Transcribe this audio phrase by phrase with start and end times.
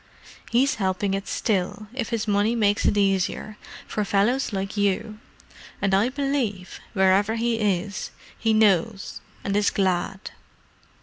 [0.49, 5.19] He's helping it still if his money makes it easier for fellows like you;
[5.79, 10.31] and I believe, wherever he is, he knows and is glad."